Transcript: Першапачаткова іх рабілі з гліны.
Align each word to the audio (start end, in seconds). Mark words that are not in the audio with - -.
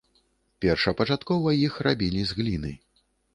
Першапачаткова 0.63 1.53
іх 1.67 1.77
рабілі 1.89 2.25
з 2.31 2.39
гліны. 2.41 2.73